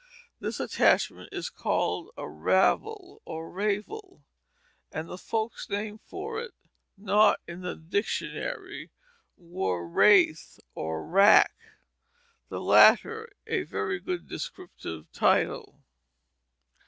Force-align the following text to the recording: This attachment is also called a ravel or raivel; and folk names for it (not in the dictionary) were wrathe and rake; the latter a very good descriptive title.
This 0.39 0.59
attachment 0.59 1.29
is 1.31 1.49
also 1.51 1.61
called 1.61 2.11
a 2.17 2.27
ravel 2.27 3.21
or 3.23 3.51
raivel; 3.51 4.23
and 4.91 5.07
folk 5.21 5.53
names 5.69 5.99
for 6.07 6.41
it 6.41 6.55
(not 6.97 7.39
in 7.47 7.61
the 7.61 7.75
dictionary) 7.75 8.89
were 9.37 9.87
wrathe 9.87 10.39
and 10.75 11.13
rake; 11.13 11.51
the 12.49 12.59
latter 12.61 13.29
a 13.45 13.61
very 13.61 13.99
good 13.99 14.27
descriptive 14.27 15.05
title. 15.11 15.77